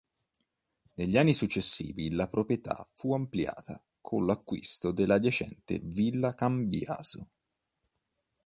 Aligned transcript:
Negli 0.95 1.15
anni 1.15 1.31
successivi 1.35 2.09
la 2.09 2.27
proprietà 2.27 2.87
fu 2.95 3.13
ampliata 3.13 3.79
con 4.01 4.25
l'acquisto 4.25 4.89
della 4.91 5.13
adiacente 5.13 5.79
villa 5.79 6.33
Cambiaso. 6.33 7.27